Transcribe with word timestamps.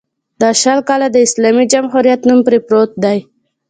دا 0.41 0.49
شل 0.61 0.79
کاله 0.89 1.07
د 1.11 1.17
اسلامي 1.27 1.65
جمهوریت 1.73 2.21
نوم 2.27 2.39
پرې 2.47 2.59
پروت 2.67 2.91
دی. 3.03 3.17